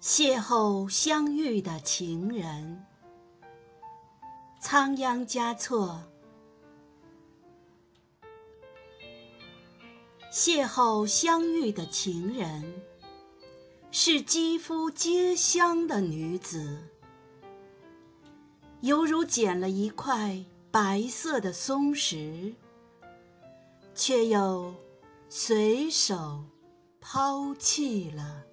[0.00, 2.84] 邂逅相遇的情人。
[4.60, 6.02] 仓央嘉措。
[10.30, 12.82] 邂逅相遇的情人
[13.90, 16.78] 是肌肤皆香的女子。
[18.82, 22.54] 犹如捡了一块白色的松石
[23.94, 24.74] 却又
[25.30, 26.44] 随手
[27.00, 28.44] 抛弃了。